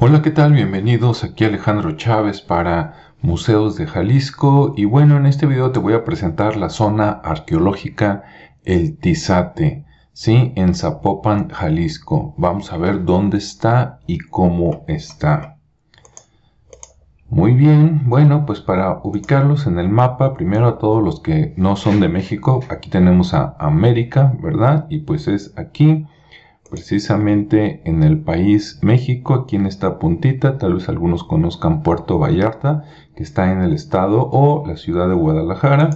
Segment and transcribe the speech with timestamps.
[0.00, 0.52] Hola, ¿qué tal?
[0.52, 5.94] Bienvenidos aquí Alejandro Chávez para Museos de Jalisco y bueno, en este video te voy
[5.94, 8.22] a presentar la zona arqueológica
[8.62, 10.52] El Tizate, ¿sí?
[10.54, 12.32] En Zapopan, Jalisco.
[12.38, 15.56] Vamos a ver dónde está y cómo está.
[17.28, 21.74] Muy bien, bueno, pues para ubicarlos en el mapa, primero a todos los que no
[21.74, 24.86] son de México, aquí tenemos a América, ¿verdad?
[24.90, 26.06] Y pues es aquí
[26.70, 32.84] precisamente en el país México, aquí en esta puntita, tal vez algunos conozcan Puerto Vallarta,
[33.16, 35.90] que está en el estado, o la ciudad de Guadalajara.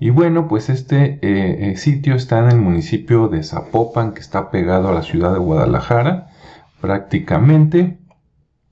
[0.00, 4.50] Y bueno, pues este eh, eh, sitio está en el municipio de Zapopan, que está
[4.50, 6.28] pegado a la ciudad de Guadalajara,
[6.80, 7.98] prácticamente.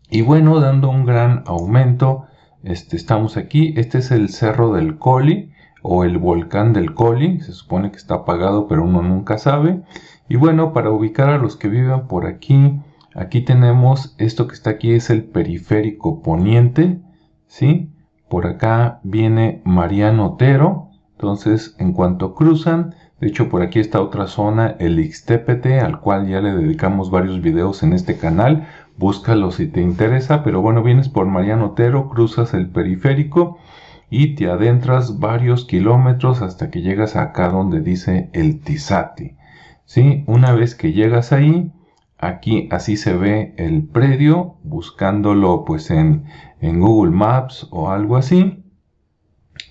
[0.09, 2.26] Y bueno, dando un gran aumento,
[2.62, 3.74] este, estamos aquí.
[3.76, 7.40] Este es el Cerro del Coli, o el volcán del Coli.
[7.40, 9.82] Se supone que está apagado, pero uno nunca sabe.
[10.29, 12.80] Y bueno, para ubicar a los que viven por aquí,
[13.15, 17.01] aquí tenemos esto que está aquí es el periférico poniente,
[17.46, 17.93] ¿sí?
[18.29, 24.27] Por acá viene Mariano Otero, entonces en cuanto cruzan, de hecho por aquí está otra
[24.27, 29.68] zona, el Ixtépete, al cual ya le dedicamos varios videos en este canal, búscalo si
[29.68, 33.59] te interesa, pero bueno, vienes por Mariano Otero, cruzas el periférico
[34.11, 39.37] y te adentras varios kilómetros hasta que llegas acá donde dice el Tizati.
[39.87, 40.24] ¿Sí?
[40.26, 41.73] Una vez que llegas ahí,
[42.18, 46.26] aquí así se ve el predio, buscándolo pues en,
[46.60, 48.62] en Google Maps o algo así.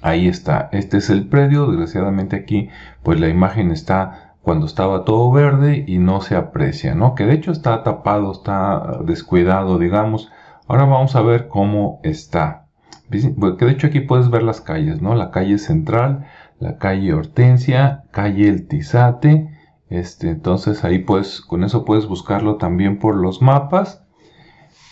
[0.01, 2.69] Ahí está, este es el predio, desgraciadamente aquí
[3.03, 7.15] pues la imagen está cuando estaba todo verde y no se aprecia, ¿no?
[7.15, 10.31] Que de hecho está tapado, está descuidado, digamos.
[10.67, 12.67] Ahora vamos a ver cómo está.
[13.09, 15.15] Que de hecho aquí puedes ver las calles, ¿no?
[15.15, 16.25] La calle central,
[16.59, 19.49] la calle Hortensia, calle El Tizate,
[19.99, 24.03] este, entonces ahí pues con eso puedes buscarlo también por los mapas.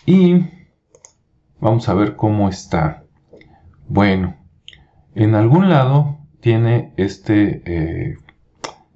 [0.05, 0.45] Y
[1.59, 3.03] vamos a ver cómo está.
[3.87, 4.36] Bueno,
[5.15, 8.17] en algún lado tiene este, eh,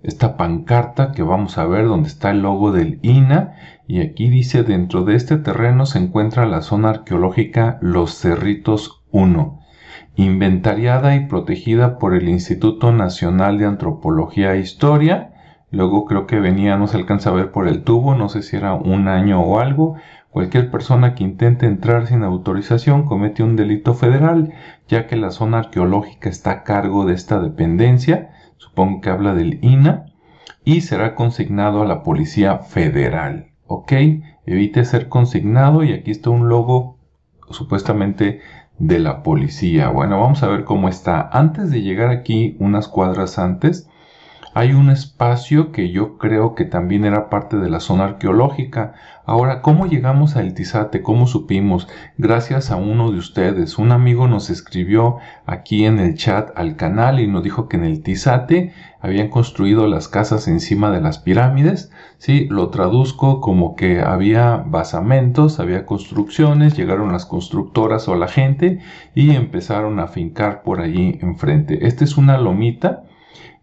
[0.03, 3.55] esta pancarta que vamos a ver donde está el logo del INA.
[3.87, 9.61] Y aquí dice dentro de este terreno se encuentra la zona arqueológica Los Cerritos 1
[10.17, 15.31] inventariada y protegida por el Instituto Nacional de Antropología e Historia
[15.69, 18.55] Luego creo que venía, no se alcanza a ver por el tubo, no sé si
[18.55, 19.95] era un año o algo.
[20.29, 24.53] Cualquier persona que intente entrar sin autorización comete un delito federal,
[24.87, 29.59] ya que la zona arqueológica está a cargo de esta dependencia, supongo que habla del
[29.61, 30.05] INA,
[30.63, 33.47] y será consignado a la Policía Federal.
[33.67, 33.93] ¿Ok?
[34.45, 36.97] Evite ser consignado y aquí está un logo
[37.49, 38.41] supuestamente
[38.79, 39.89] de la policía.
[39.89, 41.29] Bueno, vamos a ver cómo está.
[41.31, 43.89] Antes de llegar aquí, unas cuadras antes,
[44.57, 48.95] hay un espacio que yo creo que también era parte de la zona arqueológica.
[49.23, 51.03] Ahora, ¿cómo llegamos a El Tizate?
[51.03, 51.87] ¿Cómo supimos?
[52.17, 53.77] Gracias a uno de ustedes.
[53.77, 57.83] Un amigo nos escribió aquí en el chat al canal y nos dijo que en
[57.83, 61.91] El Tizate habían construido las casas encima de las pirámides.
[62.17, 68.79] Sí, lo traduzco como que había basamentos, había construcciones, llegaron las constructoras o la gente
[69.13, 71.85] y empezaron a fincar por allí enfrente.
[71.85, 73.03] Esta es una lomita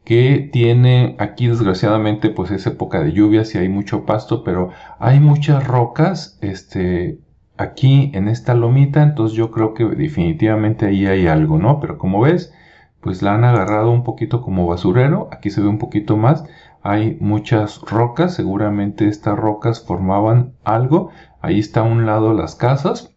[0.04, 5.20] que tiene aquí desgraciadamente pues es época de lluvias y hay mucho pasto, pero hay
[5.20, 7.20] muchas rocas este
[7.56, 11.80] aquí en esta lomita, entonces yo creo que definitivamente ahí hay algo, ¿no?
[11.80, 12.52] Pero como ves,
[13.00, 16.44] pues la han agarrado un poquito como basurero, aquí se ve un poquito más,
[16.82, 21.10] hay muchas rocas, seguramente estas rocas formaban algo,
[21.40, 23.14] ahí está a un lado las casas,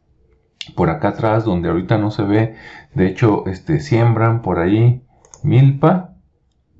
[0.75, 2.55] por acá atrás donde ahorita no se ve,
[2.93, 5.03] de hecho este siembran por ahí
[5.43, 6.16] milpa,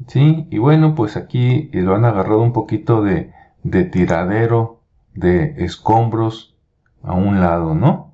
[0.06, 3.32] Sí, y bueno, pues aquí lo han agarrado un poquito de,
[3.64, 4.82] de tiradero
[5.16, 6.56] de escombros
[7.02, 8.14] a un lado, ¿no?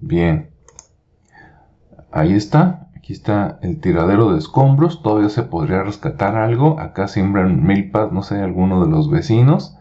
[0.00, 0.50] Bien.
[2.12, 2.88] Ahí está.
[2.94, 5.02] Aquí está el tiradero de escombros.
[5.02, 6.78] Todavía se podría rescatar algo.
[6.78, 9.76] Acá siembran milpas, no sé, alguno de los vecinos.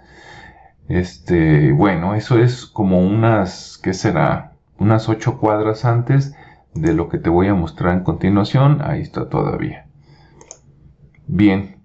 [0.87, 4.53] Este, bueno, eso es como unas, ¿qué será?
[4.79, 6.35] Unas ocho cuadras antes
[6.73, 8.81] de lo que te voy a mostrar en continuación.
[8.81, 9.87] Ahí está todavía.
[11.35, 11.77] Bien,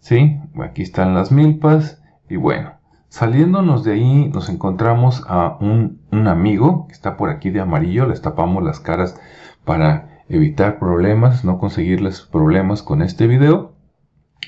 [0.00, 0.40] ¿sí?
[0.60, 2.72] Aquí están las milpas y bueno,
[3.08, 8.20] saliéndonos de ahí nos encontramos a un, amigo que está por aquí de amarillo, les
[8.20, 9.16] tapamos las caras
[9.64, 13.76] para evitar problemas, no conseguirles problemas con este video.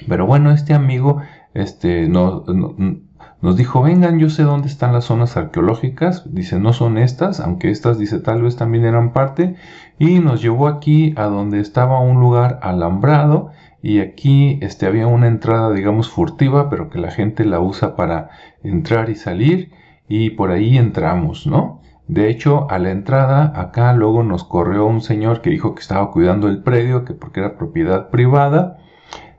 [0.09, 1.23] Pero bueno, este amigo
[1.55, 2.45] este, no,
[3.43, 6.35] nos dijo, vengan, yo sé dónde están las zonas arqueológicas.
[6.35, 9.55] Dice, no son estas, aunque estas, dice, tal vez también eran parte.
[10.01, 13.53] Y nos llevó aquí a donde estaba un lugar alambrado
[13.83, 18.31] y aquí este, había una entrada, digamos, furtiva, pero que la gente la usa para
[18.63, 19.73] entrar y salir.
[20.09, 21.81] y por ahí entramos, ¿no?
[22.09, 26.11] De hecho, a la entrada, acá luego nos corrió un señor que dijo que estaba
[26.11, 28.79] cuidando el predio, que porque era propiedad privada.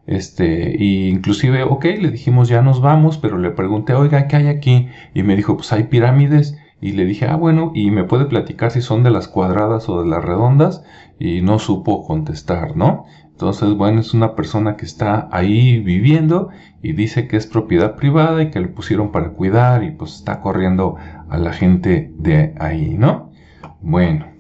[0.07, 4.48] Este, y inclusive, ok, le dijimos ya nos vamos, pero le pregunté, oiga, ¿qué hay
[4.48, 4.89] aquí?
[5.13, 6.57] Y me dijo, pues hay pirámides.
[6.81, 10.01] Y le dije, ah, bueno, y me puede platicar si son de las cuadradas o
[10.04, 10.84] de las redondas.
[11.25, 13.06] Y no supo contestar, ¿no?
[13.31, 16.50] Entonces, bueno, es una persona que está ahí viviendo
[16.81, 20.42] y dice que es propiedad privada y que le pusieron para cuidar y pues está
[20.42, 20.98] corriendo
[21.30, 23.31] a la gente de ahí, ¿no?
[23.80, 24.34] Bueno,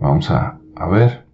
[0.00, 0.60] vamos a,
[0.90, 1.26] ver.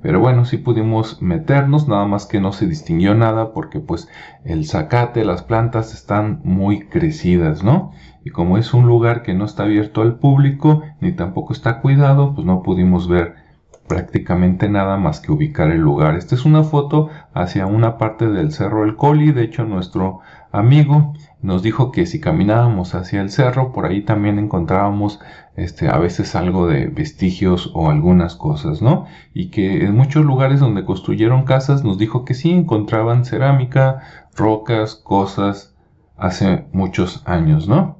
[0.00, 4.08] Pero bueno, sí pudimos meternos, nada más que no se distinguió nada porque pues
[4.42, 7.90] el zacate, las plantas están muy crecidas, ¿no?
[8.24, 12.34] Y como es un lugar que no está abierto al público ni tampoco está cuidado,
[12.34, 13.41] pues no pudimos ver
[13.86, 16.16] prácticamente nada más que ubicar el lugar.
[16.16, 19.32] Esta es una foto hacia una parte del Cerro El Coli.
[19.32, 20.20] De hecho, nuestro
[20.50, 25.20] amigo nos dijo que si caminábamos hacia el cerro, por ahí también encontrábamos
[25.56, 29.06] este, a veces algo de vestigios o algunas cosas, ¿no?
[29.34, 34.02] Y que en muchos lugares donde construyeron casas nos dijo que sí encontraban cerámica,
[34.36, 35.74] rocas, cosas
[36.16, 37.98] hace muchos años, ¿no?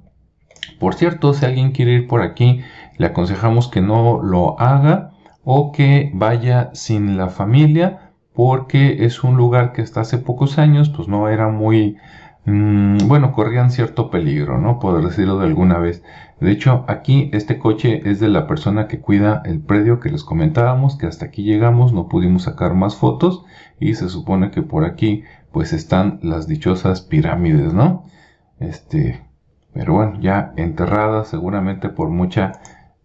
[0.79, 2.61] Por cierto, si alguien quiere ir por aquí,
[2.97, 5.12] le aconsejamos que no lo haga
[5.45, 10.89] o que vaya sin la familia porque es un lugar que hasta hace pocos años
[10.89, 11.97] pues no era muy
[12.45, 16.03] mm, bueno corrían cierto peligro no poder decirlo de alguna vez.
[16.41, 20.25] De hecho aquí este coche es de la persona que cuida el predio que les
[20.25, 23.45] comentábamos que hasta aquí llegamos no pudimos sacar más fotos
[23.81, 28.05] y se supone que por aquí pues están las dichosas pirámides no
[28.61, 29.23] este
[29.75, 32.53] pero bueno ya enterradas seguramente por mucha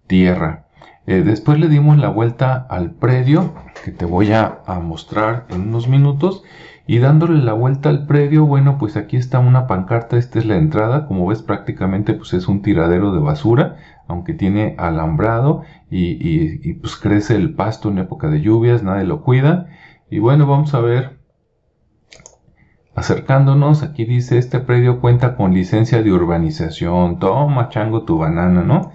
[0.08, 0.67] tierra
[1.08, 3.54] eh, después le dimos la vuelta al predio,
[3.86, 6.44] que te voy a, mostrar en unos minutos.
[6.86, 10.58] Y dándole la vuelta al predio, bueno, pues aquí está una pancarta, esta es la
[10.58, 13.78] entrada, como ves prácticamente pues es un tiradero de basura,
[14.08, 19.68] aunque tiene alambrado y, pues crece el pasto en época de lluvias, nadie lo cuida.
[20.10, 21.20] Y bueno, vamos a ver,
[22.96, 28.92] acercándonos, aquí dice, este predio cuenta con licencia de urbanización, toma chango tu banana, ¿no?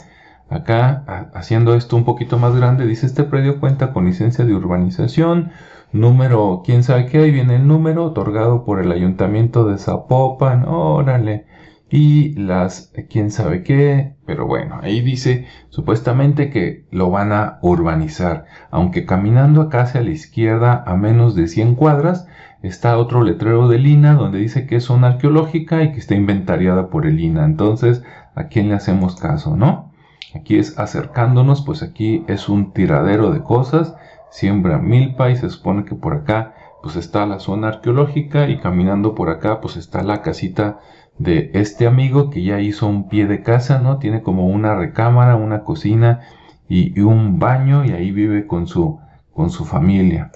[0.52, 5.50] Acá, haciendo esto un poquito más grande, dice este predio cuenta con licencia de urbanización,
[5.93, 11.46] número, quién sabe qué, ahí viene el número, otorgado por el ayuntamiento de Zapopan, órale,
[11.90, 18.44] y las, quién sabe qué, pero bueno, ahí dice supuestamente que lo van a urbanizar,
[18.70, 22.26] aunque caminando acá hacia la izquierda a menos de 100 cuadras,
[22.62, 26.88] está otro letrero del INA donde dice que es zona arqueológica y que está inventariada
[26.90, 28.02] por el INA, entonces,
[28.34, 29.92] ¿a quién le hacemos caso, no?
[30.34, 33.94] Aquí es acercándonos, pues aquí es un tiradero de cosas.
[34.31, 39.14] Siembra milpa y se supone que por acá pues está la zona arqueológica y caminando
[39.14, 40.81] por acá pues está la casita
[41.19, 43.99] de este amigo que ya hizo un pie de casa, ¿no?
[43.99, 46.20] Tiene como una recámara, una cocina
[46.69, 48.99] y, un baño y ahí vive con su,
[49.32, 50.32] con su familia.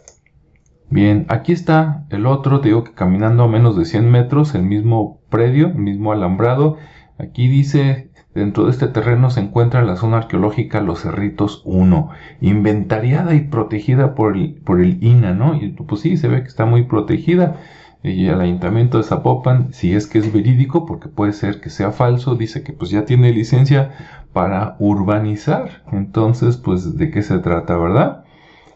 [0.88, 4.62] Bien, aquí está el otro, te digo que caminando a menos de 100 metros, el
[4.62, 6.76] mismo predio, el mismo alambrado.
[7.18, 8.05] Aquí dice
[8.36, 12.10] Dentro de este terreno se encuentra la zona arqueológica Los Cerritos 1,
[12.42, 15.54] inventariada y protegida por el, por el INA, ¿no?
[15.54, 17.56] Y pues sí, se ve que está muy protegida.
[18.02, 21.92] Y el ayuntamiento de Zapopan, si es que es verídico, porque puede ser que sea
[21.92, 23.92] falso, dice que pues ya tiene licencia
[24.34, 25.82] para urbanizar.
[25.90, 28.24] Entonces, pues, ¿de qué se trata, verdad?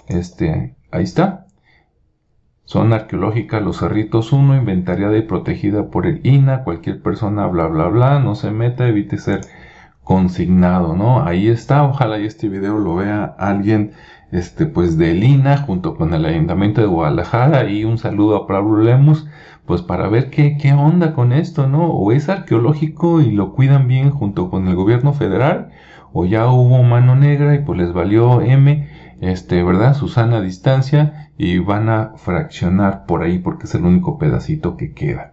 [0.08, 1.48] Este, ahí está.
[2.70, 6.62] Zona arqueológica Los Cerritos 1, inventariada y protegida por el INA.
[6.62, 9.40] Cualquier persona, bla, bla, bla, no se meta, evite ser
[10.04, 11.24] consignado, ¿no?
[11.24, 13.90] Ahí está, ojalá y este video lo vea alguien,
[14.30, 18.80] este, pues del INA, junto con el Ayuntamiento de Guadalajara, y un saludo a Pablo
[18.84, 19.26] Lemos,
[19.66, 21.88] pues para ver qué, qué onda con esto, ¿no?
[21.88, 25.70] O es arqueológico y lo cuidan bien junto con el gobierno federal,
[26.12, 28.88] o ya hubo mano negra y pues les valió M,
[29.20, 29.94] este, ¿verdad?
[29.94, 35.32] Susana distancia, y van a fraccionar por ahí porque es el único pedacito que queda.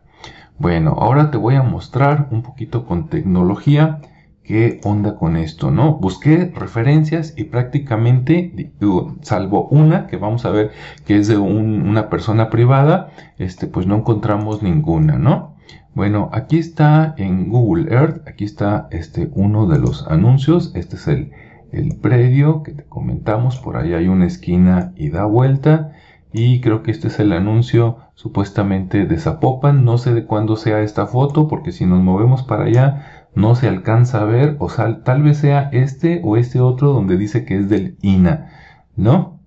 [0.57, 3.99] Bueno, ahora te voy a mostrar un poquito con tecnología
[4.41, 5.95] qué onda con esto, ¿no?
[5.95, 8.71] Busqué referencias y prácticamente,
[9.19, 10.71] salvo una que vamos a ver
[11.05, 15.55] que es de una persona privada, este, pues no encontramos ninguna, ¿no?
[15.93, 21.09] Bueno, aquí está en Google Earth, aquí está este uno de los anuncios, este es
[21.09, 21.31] el,
[21.73, 25.91] el predio que te comentamos, por ahí hay una esquina y da vuelta
[26.37, 29.83] y creo que este es el anuncio supuestamente de Zapopan.
[29.83, 33.67] No sé de cuándo sea esta foto porque si nos movemos para allá no se
[33.67, 34.67] alcanza a ver o
[35.03, 38.51] tal vez sea este o este otro donde dice que es del INA,
[38.95, 39.39] ¿no?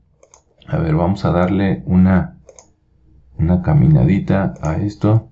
[0.67, 2.39] A ver, vamos a darle una,
[3.39, 5.31] una caminadita a esto.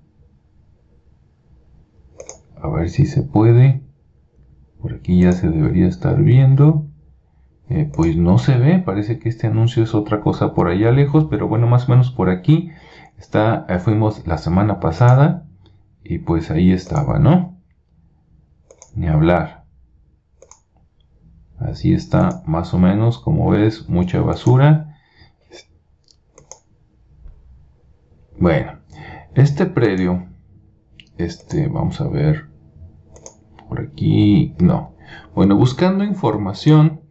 [2.61, 3.83] A ver si se puede.
[4.81, 6.88] Por aquí ya se debería estar viendo.
[7.69, 11.27] Eh, pues no se ve, parece que este anuncio es otra cosa por allá lejos,
[11.29, 12.71] pero bueno, más o menos por aquí
[13.19, 15.45] está, eh, fuimos la semana pasada
[16.03, 17.59] y pues ahí estaba, ¿no?
[18.95, 19.65] Ni hablar.
[21.59, 24.95] Así está, más o menos, como ves, mucha basura.
[28.39, 28.79] Bueno,
[29.35, 30.25] este predio,
[31.17, 32.47] este, vamos a ver,
[33.67, 34.95] por aquí, no.
[35.35, 37.01] Bueno, buscando información,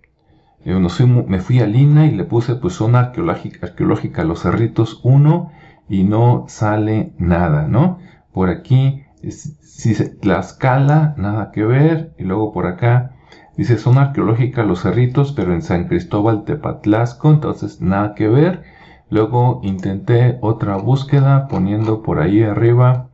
[0.64, 5.50] me fui a Lina y le puse pues zona arqueológica, Los Cerritos 1
[5.88, 7.98] y no sale nada, ¿no?
[8.32, 12.12] Por aquí, si la escala, nada que ver.
[12.18, 13.12] Y luego por acá,
[13.56, 18.62] dice zona arqueológica Los Cerritos, pero en San Cristóbal Tepatlasco, entonces nada que ver.
[19.10, 23.08] Luego intenté otra búsqueda poniendo por ahí arriba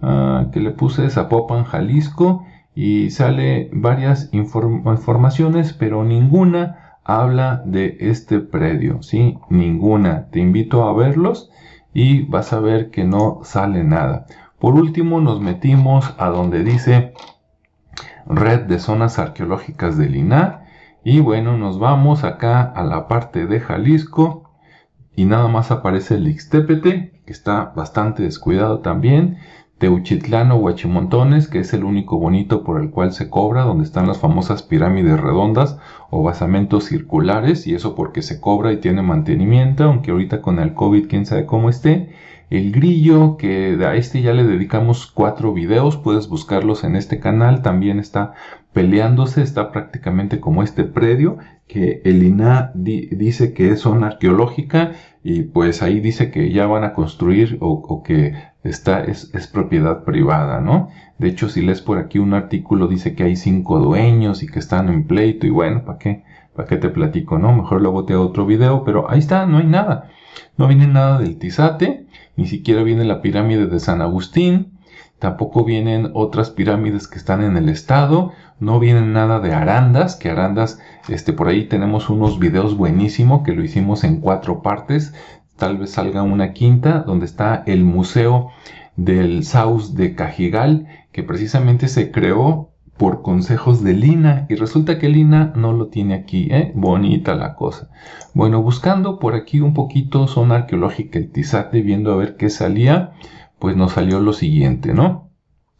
[0.00, 8.40] ah, que le puse Zapopan, Jalisco y sale varias informaciones, pero ninguna habla de este
[8.40, 9.38] predio, ¿sí?
[9.50, 10.28] Ninguna.
[10.30, 11.50] Te invito a verlos
[11.92, 14.26] y vas a ver que no sale nada.
[14.58, 17.12] Por último, nos metimos a donde dice
[18.26, 20.64] Red de Zonas Arqueológicas del INA.
[21.04, 24.50] Y bueno, nos vamos acá a la parte de Jalisco.
[25.14, 29.38] Y nada más aparece el Ixtépete, que está bastante descuidado también.
[29.78, 34.06] Teuchitlán o Huachimontones, que es el único bonito por el cual se cobra, donde están
[34.06, 35.78] las famosas pirámides redondas
[36.10, 40.74] o basamentos circulares, y eso porque se cobra y tiene mantenimiento, aunque ahorita con el
[40.74, 42.10] COVID quién sabe cómo esté.
[42.50, 47.62] El grillo, que a este ya le dedicamos cuatro videos, puedes buscarlos en este canal,
[47.62, 48.34] también está
[48.72, 55.42] peleándose, está prácticamente como este predio, que el INA dice que es zona arqueológica y
[55.42, 60.88] pues ahí dice que ya van a construir o, que está, es, propiedad privada, ¿no?
[61.18, 64.58] De hecho, si lees por aquí un artículo dice que hay cinco dueños y que
[64.58, 66.24] están en pleito y bueno, ¿para qué?
[66.56, 67.52] ¿Para qué te platico, no?
[67.52, 70.10] Mejor luego te hago otro video, pero ahí está, no hay nada.
[70.56, 72.06] No viene nada del Tizate,
[72.36, 74.78] ni siquiera viene la pirámide de San Agustín,
[75.18, 80.30] tampoco vienen otras pirámides que están en el estado, no vienen nada de Arandas, que
[80.30, 85.12] Arandas, este, por ahí tenemos unos videos buenísimos que lo hicimos en cuatro partes,
[85.56, 88.50] tal vez salga una quinta, donde está el museo
[88.96, 95.08] del Saus de Cajigal, que precisamente se creó por consejos de Lina y resulta que
[95.08, 96.72] Lina no lo tiene aquí, ¿eh?
[96.74, 97.90] bonita la cosa.
[98.34, 103.12] Bueno, buscando por aquí un poquito zona arqueológica el Tizate, viendo a ver qué salía,
[103.58, 105.30] pues nos salió lo siguiente, ¿no?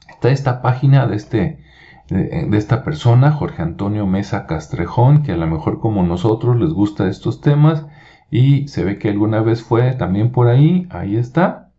[0.08, 1.64] Está esta página de este
[2.08, 7.08] de, esta persona, Jorge Antonio Mesa Castrejón, que a lo mejor como nosotros les gusta
[7.08, 7.86] estos temas
[8.34, 11.70] y se ve que alguna vez fue también por ahí, ahí está.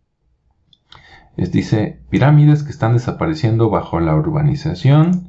[1.36, 5.28] Les dice pirámides que están desapareciendo bajo la urbanización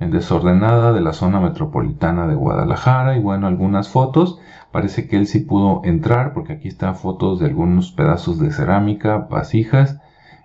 [0.00, 4.38] desordenada de la zona metropolitana de Guadalajara y bueno, algunas fotos.
[4.70, 9.18] Parece que él sí pudo entrar porque aquí están fotos de algunos pedazos de cerámica,
[9.30, 10.00] vasijas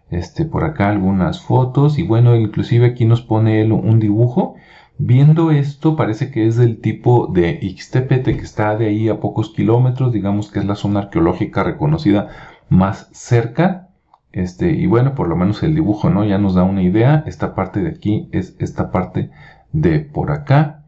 [0.10, 4.56] este, por acá algunas fotos y bueno, inclusive aquí nos pone él un dibujo.
[5.00, 9.54] Viendo esto, parece que es del tipo de Ixtepete, que está de ahí a pocos
[9.54, 12.30] kilómetros, digamos que es la zona arqueológica reconocida
[12.70, 13.90] más cerca.
[14.32, 16.26] Este, y bueno, por lo menos el dibujo, ¿no?
[16.26, 17.24] Ya nos da una idea.
[17.28, 19.30] Esta parte de aquí es esta parte
[19.72, 20.84] de por acá,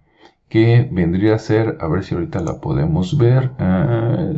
[0.49, 3.51] que vendría a ser, a ver si ahorita la podemos ver.
[3.59, 4.31] Ah,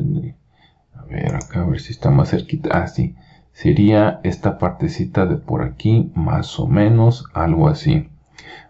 [0.96, 2.70] a ver, acá, a ver si está más cerquita.
[2.74, 3.16] Ah, sí
[3.54, 8.10] sería esta partecita de por aquí, más o menos, algo así.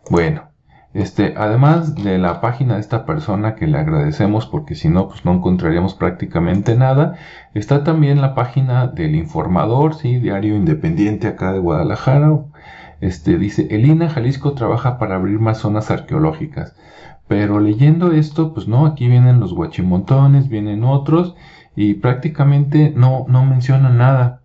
[0.10, 0.51] Bueno,
[0.94, 5.26] este, además de la página de esta persona que le agradecemos porque si no, pues
[5.26, 7.16] no encontraríamos prácticamente nada,
[7.54, 12.40] está también la página del informador, sí, diario independiente acá de Guadalajara.
[13.00, 16.76] Este, dice, Elina Jalisco trabaja para abrir más zonas arqueológicas.
[17.28, 21.36] Pero leyendo esto, pues no, aquí vienen los guachimontones, vienen otros,
[21.76, 24.42] y prácticamente no, no menciona nada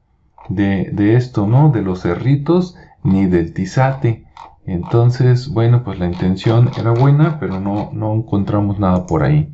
[0.48, 1.70] de, esto, ¿no?
[1.70, 4.24] De los cerritos ni del tizate.
[4.66, 9.52] Entonces, bueno, pues la intención era buena, pero no, no encontramos nada por ahí.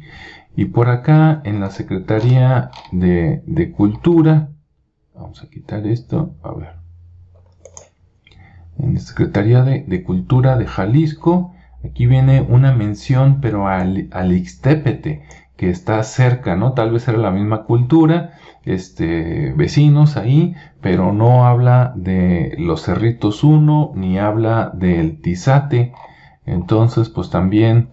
[0.57, 4.49] Y por acá, en la Secretaría de, de Cultura,
[5.15, 6.83] vamos a quitar esto, a ver.
[8.79, 11.55] En la Secretaría de, Cultura de Jalisco,
[11.85, 15.23] aquí viene una mención, pero al, al Ixtépete,
[15.57, 16.73] que está cerca, ¿no?
[16.73, 18.33] Tal vez era la misma cultura,
[18.65, 25.93] este, vecinos ahí, pero no habla de los Cerritos 1 ni habla del Tizate.
[26.47, 27.91] Entonces, pues también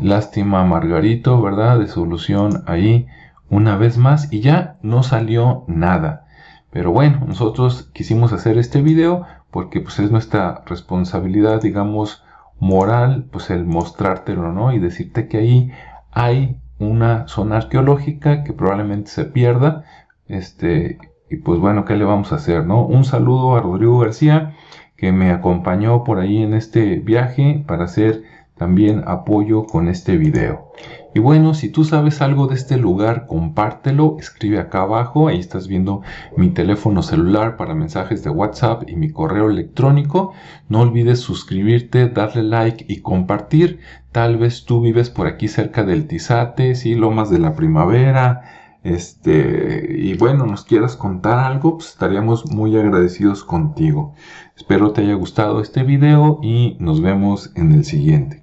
[0.00, 1.78] lástima Margarito, ¿verdad?
[1.78, 3.06] De solución ahí
[3.50, 6.26] una vez más y ya no salió nada.
[6.70, 12.24] Pero bueno, nosotros quisimos hacer este video porque pues es nuestra responsabilidad, digamos,
[12.58, 14.72] moral, pues el mostrártelo, ¿no?
[14.72, 15.72] Y decirte que ahí
[16.12, 19.84] hay una zona arqueológica que probablemente se pierda,
[20.28, 20.98] este,
[21.30, 22.84] y pues bueno, ¿qué le vamos a hacer, no?
[22.84, 24.54] Un saludo a Rodrigo García,
[24.96, 28.22] que me acompañó por ahí en este viaje para hacer
[28.56, 30.72] también apoyo con este video.
[31.14, 35.68] Y bueno, si tú sabes algo de este lugar, compártelo, escribe acá abajo, ahí estás
[35.68, 36.02] viendo
[36.36, 40.32] mi teléfono celular para mensajes de WhatsApp y mi correo electrónico.
[40.68, 43.80] No olvides suscribirte, darle like y compartir.
[44.12, 49.96] Tal vez tú vives por aquí cerca del Tizate, sí, Lomas de la Primavera, este,
[49.98, 54.14] y bueno, nos quieras contar algo, pues estaríamos muy agradecidos contigo.
[54.56, 58.41] Espero te haya gustado este video y nos vemos en el siguiente.